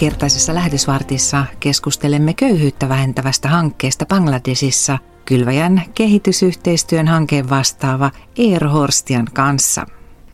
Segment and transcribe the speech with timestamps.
[0.00, 9.86] Tämänkertaisessa lähetysvartissa keskustelemme köyhyyttä vähentävästä hankkeesta Bangladesissa kylväjän kehitysyhteistyön hankkeen vastaava Eero Horstian kanssa.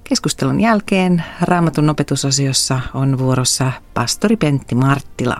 [0.05, 5.37] Keskustelun jälkeen Raamatun opetusosiossa on vuorossa pastori Pentti Marttila.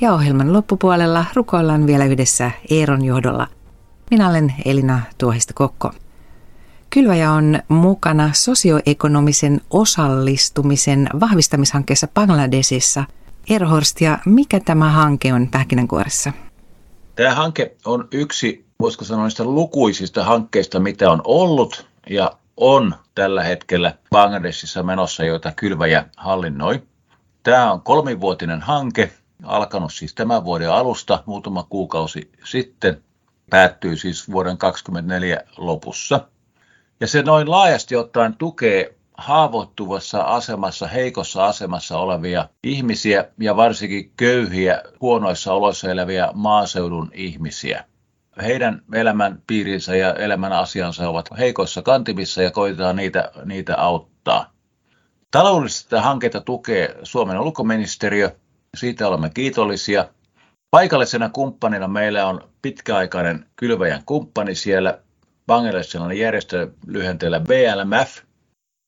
[0.00, 3.46] Ja ohjelman loppupuolella rukoillaan vielä yhdessä Eeron johdolla.
[4.10, 5.92] Minä olen Elina Tuohista Kokko.
[6.90, 13.04] Kylväjä on mukana sosioekonomisen osallistumisen vahvistamishankkeessa Bangladesissa.
[13.50, 16.32] Erhorst, ja mikä tämä hanke on pähkinänkuoressa?
[17.14, 23.42] Tämä hanke on yksi, voisiko sanoa niistä lukuisista hankkeista, mitä on ollut ja on tällä
[23.42, 26.82] hetkellä Bangladesissa menossa, joita Kylväjä hallinnoi.
[27.42, 33.02] Tämä on kolmivuotinen hanke, alkanut siis tämän vuoden alusta muutama kuukausi sitten,
[33.50, 36.28] päättyy siis vuoden 2024 lopussa.
[37.00, 44.82] Ja se noin laajasti ottaen tukee haavoittuvassa asemassa, heikossa asemassa olevia ihmisiä ja varsinkin köyhiä,
[45.00, 47.84] huonoissa oloissa eläviä maaseudun ihmisiä.
[48.42, 54.52] Heidän elämän piirinsä ja elämän asiansa ovat heikoissa kantimissa ja koitetaan niitä, niitä auttaa.
[55.30, 58.36] Taloudellista hanketta tukee Suomen ulkoministeriö,
[58.76, 60.08] siitä olemme kiitollisia.
[60.70, 64.98] Paikallisena kumppanina meillä on pitkäaikainen kylväjän kumppani siellä,
[65.46, 68.25] bangladesilainen järjestö lyhenteellä BLMF.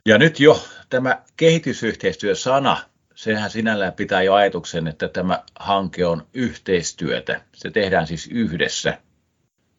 [0.09, 2.77] Ja nyt jo tämä kehitysyhteistyö-sana,
[3.15, 7.41] sehän sinällään pitää jo ajatuksen, että tämä hanke on yhteistyötä.
[7.55, 8.99] Se tehdään siis yhdessä.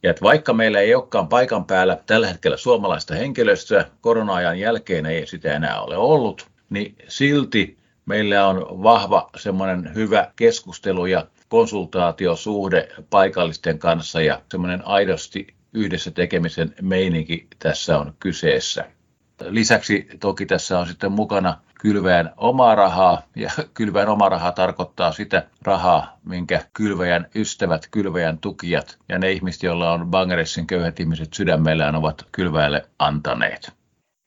[0.03, 5.27] Ja että vaikka meillä ei olekaan paikan päällä tällä hetkellä suomalaista henkilöstöä, korona-ajan jälkeen ei
[5.27, 13.79] sitä enää ole ollut, niin silti meillä on vahva semmoinen hyvä keskustelu ja konsultaatiosuhde paikallisten
[13.79, 18.98] kanssa ja semmoinen aidosti yhdessä tekemisen meininki tässä on kyseessä.
[19.41, 25.47] Lisäksi toki tässä on sitten mukana kylväjän omaa rahaa, ja kylväjän oma raha tarkoittaa sitä
[25.61, 31.95] rahaa, minkä kylväjän ystävät, kylväjän tukijat ja ne ihmiset, joilla on Bangladesin köyhät ihmiset sydämellään,
[31.95, 33.71] ovat kylväjälle antaneet.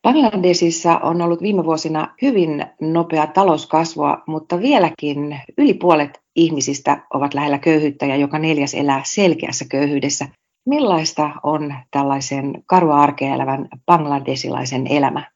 [0.03, 7.59] Bangladesissa on ollut viime vuosina hyvin nopea talouskasvua, mutta vieläkin yli puolet ihmisistä ovat lähellä
[7.59, 10.29] köyhyyttä ja joka neljäs elää selkeässä köyhyydessä.
[10.67, 15.31] Millaista on tällaisen karua arkea elävän bangladesilaisen elämä?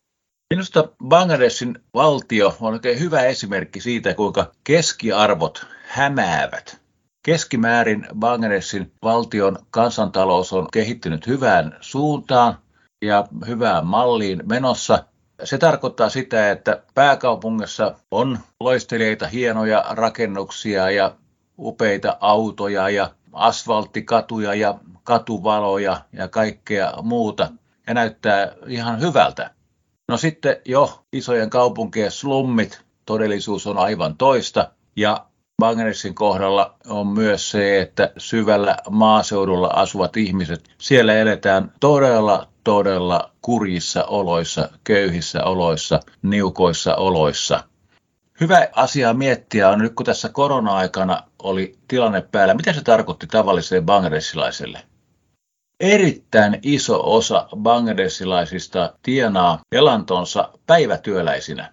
[0.55, 6.81] Minusta Bangladesin valtio on oikein hyvä esimerkki siitä, kuinka keskiarvot hämäävät.
[7.27, 12.59] Keskimäärin Bangladesin valtion kansantalous on kehittynyt hyvään suuntaan
[13.05, 15.05] ja hyvään malliin menossa.
[15.45, 21.15] Se tarkoittaa sitä, että pääkaupungissa on loistelijoita, hienoja rakennuksia ja
[21.59, 27.49] upeita autoja ja asfalttikatuja ja katuvaloja ja kaikkea muuta
[27.87, 29.51] ja näyttää ihan hyvältä.
[30.09, 35.27] No sitten jo isojen kaupunkien slummit, todellisuus on aivan toista ja
[35.61, 44.05] Bangladesin kohdalla on myös se, että syvällä maaseudulla asuvat ihmiset, siellä eletään todella, todella kurjissa
[44.05, 47.65] oloissa, köyhissä oloissa, niukoissa oloissa.
[48.41, 53.85] Hyvä asia miettiä on nyt, kun tässä korona-aikana oli tilanne päällä, mitä se tarkoitti tavalliselle
[53.85, 54.83] bangladesilaiselle?
[55.81, 61.73] Erittäin iso osa bangladesilaisista tienaa elantonsa päivätyöläisinä.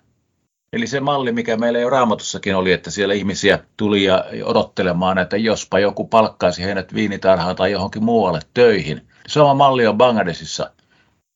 [0.73, 5.37] Eli se malli, mikä meillä jo raamatussakin oli, että siellä ihmisiä tuli ja odottelemaan, että
[5.37, 9.07] jospa joku palkkaisi heidät viinitarhaan tai johonkin muualle töihin.
[9.27, 10.71] Sama malli on Bangladesissa.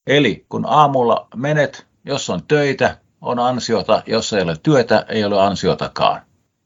[0.07, 5.41] Eli kun aamulla menet, jos on töitä, on ansiota, jos ei ole työtä, ei ole
[5.41, 6.21] ansiotakaan.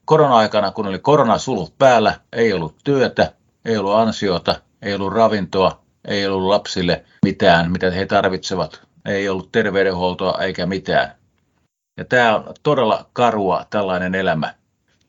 [0.05, 3.33] Korona-aikana, kun oli koronasulut päällä, ei ollut työtä,
[3.65, 9.51] ei ollut ansiota, ei ollut ravintoa, ei ollut lapsille mitään, mitä he tarvitsevat, ei ollut
[9.51, 11.15] terveydenhuoltoa eikä mitään.
[11.97, 14.53] Ja tämä on todella karua tällainen elämä.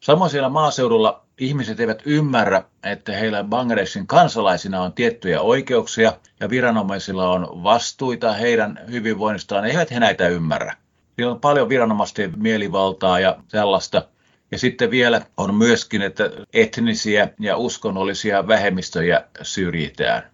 [0.00, 7.30] Samoin siellä maaseudulla ihmiset eivät ymmärrä, että heillä Bangladesin kansalaisina on tiettyjä oikeuksia ja viranomaisilla
[7.30, 9.64] on vastuita heidän hyvinvoinnistaan.
[9.64, 10.76] Eivät he näitä ymmärrä.
[11.24, 14.08] On paljon viranomaisten mielivaltaa ja tällaista.
[14.50, 20.32] Ja sitten vielä on myöskin, että etnisiä ja uskonnollisia vähemmistöjä syrjitään.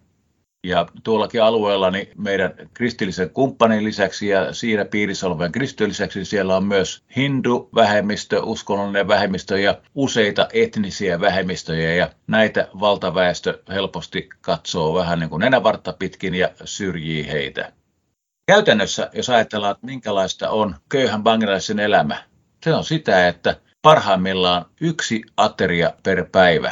[0.63, 6.57] Ja tuollakin alueella niin meidän kristillisen kumppanin lisäksi ja siinä piirissä olevan kristillisen lisäksi siellä
[6.57, 15.19] on myös hindu-vähemmistö, uskonnollinen vähemmistö ja useita etnisiä vähemmistöjä ja näitä valtaväestö helposti katsoo vähän
[15.19, 17.78] niin kuin nenävartta pitkin ja syrjii heitä.
[18.49, 22.17] Käytännössä, jos ajatellaan, että minkälaista on köyhän bangladesin elämä,
[22.63, 26.71] se on sitä, että parhaimmillaan yksi ateria per päivä.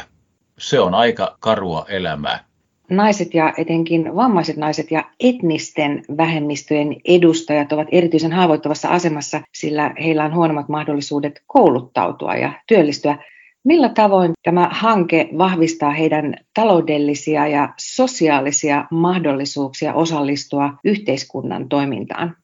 [0.58, 2.44] Se on aika karua elämää.
[2.90, 10.24] naiset ja etenkin vammaiset naiset ja etnisten vähemmistöjen edustajat ovat erityisen haavoittuvassa asemassa, sillä heillä
[10.24, 13.18] on huonommat mahdollisuudet kouluttautua ja työllistyä.
[13.68, 22.36] Millä tavoin tämä hanke vahvistaa heidän taloudellisia ja sosiaalisia mahdollisuuksia osallistua yhteiskunnan toimintaan?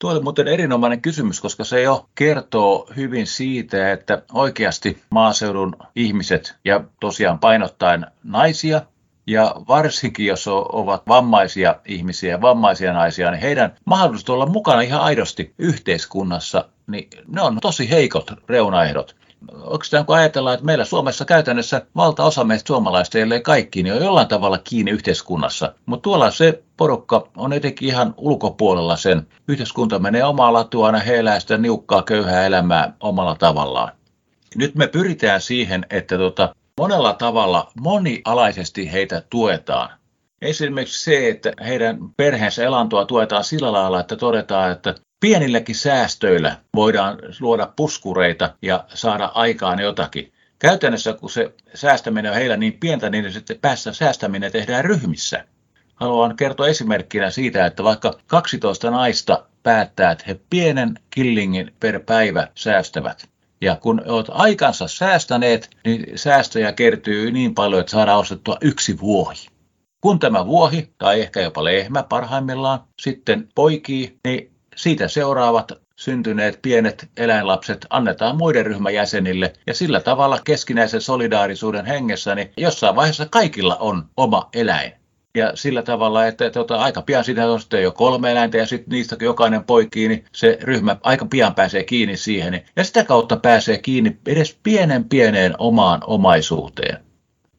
[0.00, 6.54] Tuo oli muuten erinomainen kysymys, koska se jo kertoo hyvin siitä, että oikeasti maaseudun ihmiset
[6.64, 8.82] ja tosiaan painottaen naisia
[9.26, 15.00] ja varsinkin jos ovat vammaisia ihmisiä ja vammaisia naisia, niin heidän mahdollisuudet olla mukana ihan
[15.00, 19.16] aidosti yhteiskunnassa, niin ne on tosi heikot reunaehdot
[19.62, 24.28] oikeastaan kun ajatellaan, että meillä Suomessa käytännössä valtaosa meistä suomalaista, ellei kaikki, niin on jollain
[24.28, 25.74] tavalla kiinni yhteiskunnassa.
[25.86, 29.26] Mutta tuolla se porukka on etenkin ihan ulkopuolella sen.
[29.48, 33.92] Yhteiskunta menee omaa latuana, he elää sitä niukkaa, köyhää elämää omalla tavallaan.
[34.56, 39.90] Nyt me pyritään siihen, että tota, monella tavalla monialaisesti heitä tuetaan.
[40.42, 47.18] Esimerkiksi se, että heidän perheensä elantoa tuetaan sillä lailla, että todetaan, että pienilläkin säästöillä voidaan
[47.40, 50.32] luoda puskureita ja saada aikaan jotakin.
[50.58, 55.44] Käytännössä kun se säästäminen on heillä niin pientä, niin sitten päässä säästäminen tehdään ryhmissä.
[55.94, 62.48] Haluan kertoa esimerkkinä siitä, että vaikka 12 naista päättää, että he pienen killingin per päivä
[62.54, 63.28] säästävät.
[63.60, 69.46] Ja kun olet aikansa säästäneet, niin säästöjä kertyy niin paljon, että saadaan ostettua yksi vuohi.
[70.00, 77.08] Kun tämä vuohi, tai ehkä jopa lehmä parhaimmillaan, sitten poikii, niin siitä seuraavat syntyneet pienet
[77.16, 83.76] eläinlapset annetaan muiden ryhmän jäsenille ja sillä tavalla keskinäisen solidaarisuuden hengessä, niin jossain vaiheessa kaikilla
[83.76, 84.92] on oma eläin.
[85.34, 88.90] Ja sillä tavalla, että tota, aika pian siitä on sitten jo kolme eläintä ja sitten
[88.90, 92.62] niistä jokainen poikii, niin se ryhmä aika pian pääsee kiinni siihen.
[92.76, 97.11] Ja sitä kautta pääsee kiinni edes pienen pieneen omaan omaisuuteen.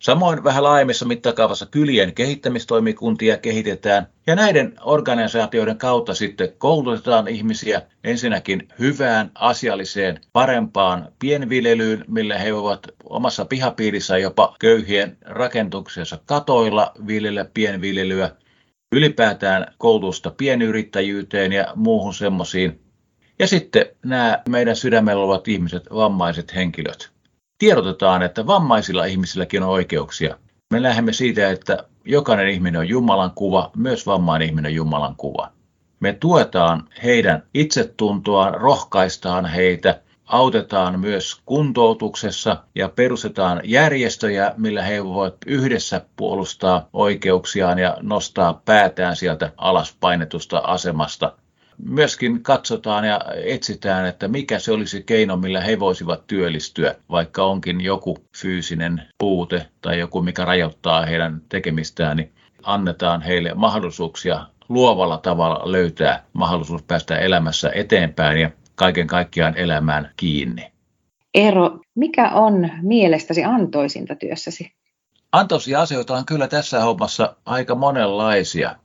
[0.04, 8.68] Samoin vähän laajemmissa mittakaavassa kylien kehittämistoimikuntia kehitetään ja näiden organisaatioiden kautta sitten koulutetaan ihmisiä ensinnäkin
[8.80, 18.32] hyvään, asialliseen, parempaan pienviljelyyn, millä he voivat omassa pihapiirissä jopa köyhien rakentuksensa katoilla viljellä pienviljelyä,
[18.96, 22.82] ylipäätään koulutusta pienyrittäjyyteen ja muuhun semmoisiin.
[23.40, 27.13] Ja sitten nämä meidän sydämellä olevat ihmiset, vammaiset henkilöt
[27.64, 30.38] tiedotetaan, että vammaisilla ihmisilläkin on oikeuksia.
[30.72, 35.52] Me lähdemme siitä, että jokainen ihminen on Jumalan kuva, myös vammainen ihminen on Jumalan kuva.
[36.00, 45.36] Me tuetaan heidän itsetuntoaan, rohkaistaan heitä, autetaan myös kuntoutuksessa ja perustetaan järjestöjä, millä he voivat
[45.46, 51.38] yhdessä puolustaa oikeuksiaan ja nostaa päätään sieltä alas painetusta asemasta
[51.86, 57.82] myöskin katsotaan ja etsitään, että mikä se olisi keino, millä he voisivat työllistyä, vaikka onkin
[57.82, 62.32] joku fyysinen puute tai joku, mikä rajoittaa heidän tekemistään, niin
[62.64, 70.72] annetaan heille mahdollisuuksia luovalla tavalla löytää mahdollisuus päästä elämässä eteenpäin ja kaiken kaikkiaan elämään kiinni.
[71.34, 74.72] Eero, mikä on mielestäsi antoisinta työssäsi?
[75.32, 78.76] Antoisia asioita on kyllä tässä hommassa aika monenlaisia.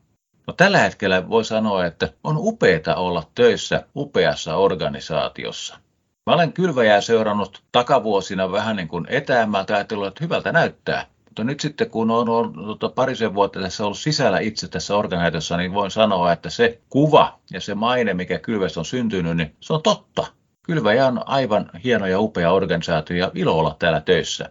[0.48, 5.78] No, tällä hetkellä voi sanoa, että on upeaa olla töissä upeassa organisaatiossa.
[6.26, 11.06] Mä olen kylväjää seurannut takavuosina vähän niin kuin etäämmältä ajatellut, että hyvältä näyttää.
[11.24, 15.56] Mutta nyt sitten kun on ollut tota, parisen vuotta tässä ollut sisällä itse tässä organisaatiossa,
[15.56, 19.72] niin voin sanoa, että se kuva ja se maine, mikä Kylväs on syntynyt, niin se
[19.72, 20.26] on totta.
[20.62, 24.50] Kylväjä on aivan hieno ja upea organisaatio ja ilo olla täällä töissä.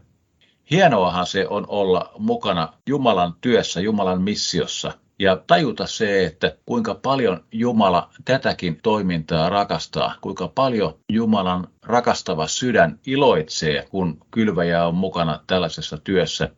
[0.71, 7.43] Hienoahan se on olla mukana Jumalan työssä, Jumalan missiossa– ja tajuta se, että kuinka paljon
[7.51, 15.97] Jumala tätäkin toimintaa rakastaa, kuinka paljon Jumalan rakastava sydän iloitsee, kun kylväjä on mukana tällaisessa
[15.97, 16.49] työssä.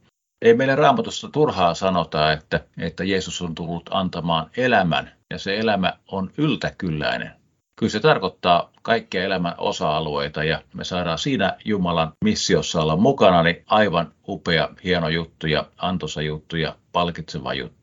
[0.42, 5.94] Ei meille raamatusta turhaa sanota, että, että Jeesus on tullut antamaan elämän ja se elämä
[6.08, 7.32] on yltäkylläinen.
[7.80, 13.64] Kyllä se tarkoittaa kaikkia elämän osa-alueita ja me saadaan siinä Jumalan missiossa olla mukana, niin
[13.66, 17.79] aivan upea, hieno juttu ja antoisa juttu ja palkitseva juttu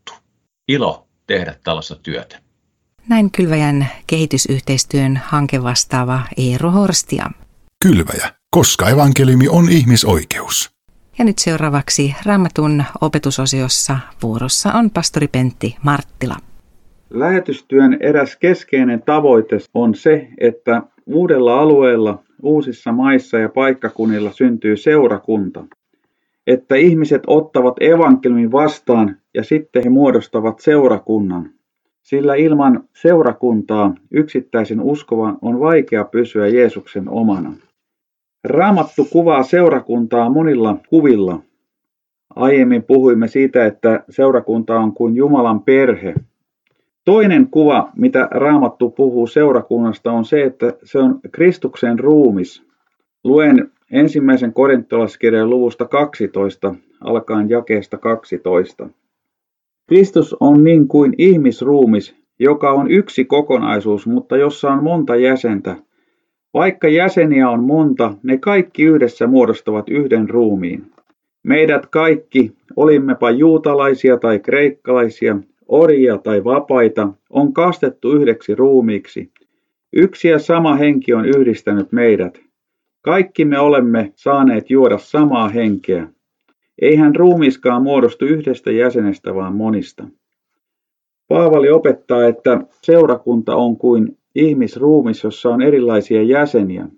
[0.68, 2.38] ilo tehdä tällaista työtä.
[3.08, 7.30] Näin Kylväjän kehitysyhteistyön hankevastaava Eero Horstia.
[7.84, 10.70] Kylväjä, koska evankeliumi on ihmisoikeus.
[11.18, 16.36] Ja nyt seuraavaksi Raamatun opetusosiossa vuorossa on pastori Pentti Marttila.
[17.10, 25.64] Lähetystyön eräs keskeinen tavoite on se, että uudella alueella, uusissa maissa ja paikkakunnilla syntyy seurakunta
[26.46, 31.50] että ihmiset ottavat evankeliumin vastaan ja sitten he muodostavat seurakunnan.
[32.02, 37.52] Sillä ilman seurakuntaa yksittäisen uskovan on vaikea pysyä Jeesuksen omana.
[38.44, 41.40] Raamattu kuvaa seurakuntaa monilla kuvilla.
[42.36, 46.14] Aiemmin puhuimme siitä, että seurakunta on kuin Jumalan perhe.
[47.04, 52.62] Toinen kuva, mitä Raamattu puhuu seurakunnasta, on se, että se on Kristuksen ruumis.
[53.24, 58.88] Luen ensimmäisen korintolaiskirjan luvusta 12, alkaen jakeesta 12.
[59.88, 65.76] Kristus on niin kuin ihmisruumis, joka on yksi kokonaisuus, mutta jossa on monta jäsentä.
[66.54, 70.92] Vaikka jäseniä on monta, ne kaikki yhdessä muodostavat yhden ruumiin.
[71.42, 75.36] Meidät kaikki, olimmepa juutalaisia tai kreikkalaisia,
[75.68, 79.30] orjia tai vapaita, on kastettu yhdeksi ruumiiksi.
[79.92, 82.40] Yksi ja sama henki on yhdistänyt meidät.
[83.02, 86.08] Kaikki me olemme saaneet juoda samaa henkeä.
[86.82, 90.04] Eihän ruumiskaan muodostu yhdestä jäsenestä, vaan monista.
[91.28, 96.88] Paavali opettaa, että seurakunta on kuin ihmisruumis, jossa on erilaisia jäseniä.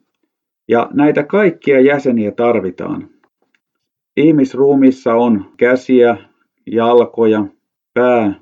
[0.68, 3.08] Ja näitä kaikkia jäseniä tarvitaan.
[4.16, 6.16] Ihmisruumissa on käsiä,
[6.66, 7.44] jalkoja,
[7.94, 8.40] pää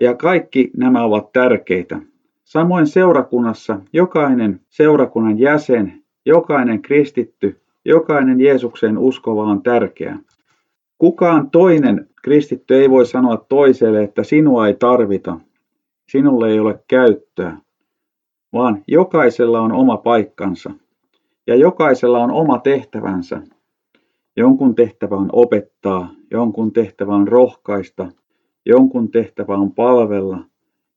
[0.00, 2.00] ja kaikki nämä ovat tärkeitä.
[2.44, 10.18] Samoin seurakunnassa jokainen seurakunnan jäsen, jokainen kristitty, jokainen Jeesukseen uskova on tärkeä.
[11.04, 15.40] Kukaan toinen kristitty ei voi sanoa toiselle, että sinua ei tarvita,
[16.08, 17.58] sinulle ei ole käyttöä,
[18.52, 20.70] vaan jokaisella on oma paikkansa
[21.46, 23.42] ja jokaisella on oma tehtävänsä.
[24.36, 28.08] Jonkun tehtävä on opettaa, jonkun tehtävä on rohkaista,
[28.66, 30.38] jonkun tehtävä on palvella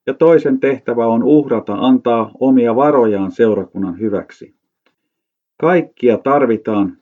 [0.06, 4.56] ja toisen tehtävä on uhrata, antaa omia varojaan seurakunnan hyväksi.
[5.58, 6.98] Kaikkia tarvitaan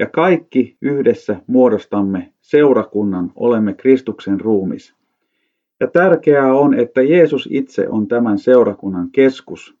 [0.00, 4.94] ja kaikki yhdessä muodostamme seurakunnan, olemme Kristuksen ruumis.
[5.80, 9.76] Ja tärkeää on, että Jeesus itse on tämän seurakunnan keskus,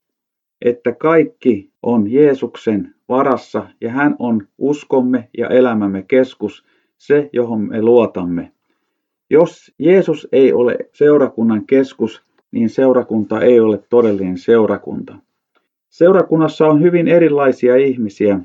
[0.64, 6.64] että kaikki on Jeesuksen varassa ja hän on uskomme ja elämämme keskus,
[6.98, 8.52] se johon me luotamme.
[9.30, 15.16] Jos Jeesus ei ole seurakunnan keskus, niin seurakunta ei ole todellinen seurakunta.
[15.88, 18.40] Seurakunnassa on hyvin erilaisia ihmisiä,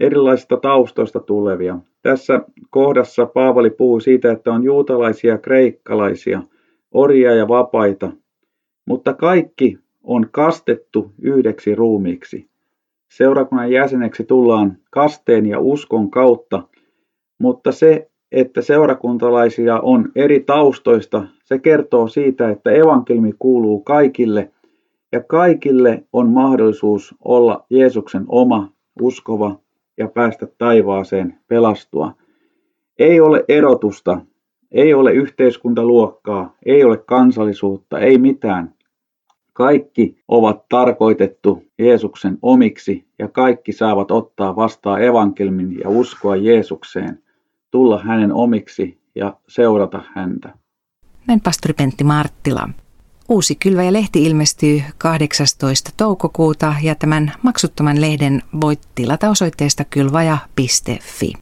[0.00, 1.78] erilaisista taustoista tulevia.
[2.02, 2.40] Tässä
[2.70, 6.42] kohdassa Paavali puhuu siitä, että on juutalaisia, kreikkalaisia,
[6.92, 8.12] orjia ja vapaita,
[8.86, 12.50] mutta kaikki on kastettu yhdeksi ruumiiksi.
[13.12, 16.62] Seurakunnan jäseneksi tullaan kasteen ja uskon kautta,
[17.38, 24.50] mutta se, että seurakuntalaisia on eri taustoista, se kertoo siitä, että evankelmi kuuluu kaikille
[25.12, 29.58] ja kaikille on mahdollisuus olla Jeesuksen oma uskova
[30.00, 32.14] ja päästä taivaaseen pelastua.
[32.98, 34.20] Ei ole erotusta,
[34.72, 38.74] ei ole yhteiskuntaluokkaa, ei ole kansallisuutta, ei mitään.
[39.52, 47.22] Kaikki ovat tarkoitettu Jeesuksen omiksi ja kaikki saavat ottaa vastaan evankelmin ja uskoa Jeesukseen,
[47.70, 50.54] tulla hänen omiksi ja seurata häntä.
[51.26, 52.68] Näin pastori Pentti Marttila.
[53.30, 55.90] Uusi Kylvä ja lehti ilmestyy 18.
[55.96, 61.32] toukokuuta ja tämän maksuttoman lehden voit tilata osoitteesta kylvaja.fi.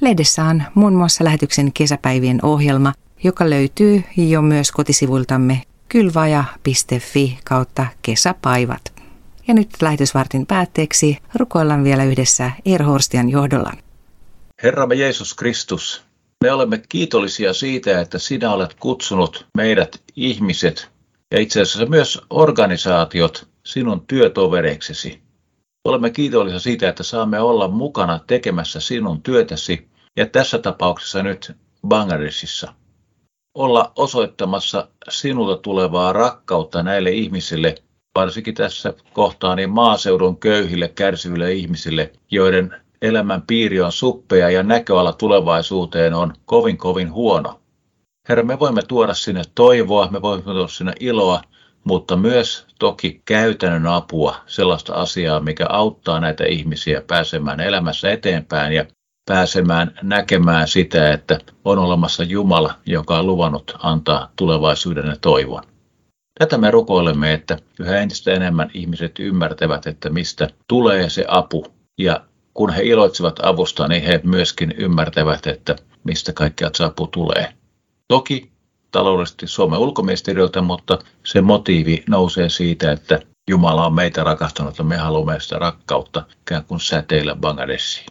[0.00, 2.92] Lehdessä on muun muassa lähetyksen kesäpäivien ohjelma,
[3.24, 8.92] joka löytyy jo myös kotisivuiltamme kylvaja.fi kautta kesäpaivat.
[9.48, 13.72] Ja nyt lähetysvartin päätteeksi rukoillaan vielä yhdessä Erhorstian johdolla.
[14.62, 16.02] Herramme Jeesus Kristus,
[16.44, 20.93] me olemme kiitollisia siitä, että sinä olet kutsunut meidät ihmiset
[21.34, 25.22] ja itse asiassa myös organisaatiot sinun työtovereiksesi.
[25.84, 31.52] Olemme kiitollisia siitä, että saamme olla mukana tekemässä sinun työtäsi ja tässä tapauksessa nyt
[31.88, 32.72] Bangladesissa.
[33.54, 37.74] Olla osoittamassa sinulta tulevaa rakkautta näille ihmisille,
[38.14, 45.12] varsinkin tässä kohtaa niin maaseudun köyhille, kärsiville ihmisille, joiden elämän piiri on suppea ja näköala
[45.12, 47.63] tulevaisuuteen on kovin kovin huono.
[48.28, 51.42] Herra, me voimme tuoda sinne toivoa, me voimme tuoda sinne iloa,
[51.84, 58.84] mutta myös toki käytännön apua, sellaista asiaa, mikä auttaa näitä ihmisiä pääsemään elämässä eteenpäin ja
[59.28, 65.62] pääsemään näkemään sitä, että on olemassa Jumala, joka on luvannut antaa tulevaisuuden ja toivon.
[66.38, 71.66] Tätä me rukoilemme, että yhä entistä enemmän ihmiset ymmärtävät, että mistä tulee se apu.
[71.98, 72.20] Ja
[72.54, 77.54] kun he iloitsevat avusta, niin he myöskin ymmärtävät, että mistä kaikkea se apu tulee.
[78.14, 78.50] Toki
[78.90, 84.96] taloudellisesti Suomen ulkoministeriöltä, mutta se motiivi nousee siitä, että Jumala on meitä rakastanut ja me
[84.96, 88.06] haluamme sitä rakkautta ikään kuin säteillä Bangladesiin.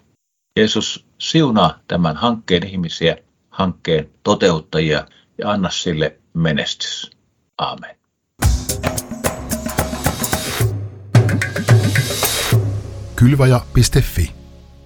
[0.60, 3.18] Jeesus siunaa tämän hankkeen ihmisiä,
[3.50, 5.08] hankkeen toteuttajia
[5.38, 7.12] ja anna sille menestys.
[7.58, 7.96] Amen.
[13.16, 14.43] Kylvaja.fi